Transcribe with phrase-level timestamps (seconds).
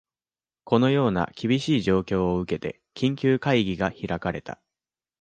[0.63, 4.59] このような厳しい状況を受けて、緊急会議が開かれた